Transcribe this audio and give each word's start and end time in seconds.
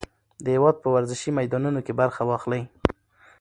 د 0.43 0.45
هېواد 0.55 0.75
په 0.83 0.87
ورزشي 0.95 1.31
میدانونو 1.39 1.79
کې 1.85 1.93
برخه 2.01 2.21
واخلئ. 2.29 2.61